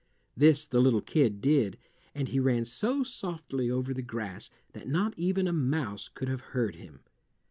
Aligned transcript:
This 0.35 0.65
the 0.67 0.79
little 0.79 1.01
kid 1.03 1.41
did, 1.41 1.77
and 2.15 2.27
he 2.29 2.39
ran 2.39 2.65
so 2.65 3.03
softly 3.03 3.69
over 3.69 3.93
the 3.93 4.01
grass 4.01 4.49
that 4.73 4.87
not 4.87 5.13
even 5.15 5.47
a 5.47 5.53
mouse 5.53 6.07
could 6.07 6.27
have 6.27 6.41
heard 6.57 6.73
him. 6.77 7.01